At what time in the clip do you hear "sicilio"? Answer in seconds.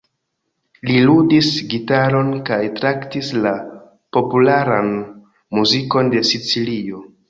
6.35-7.09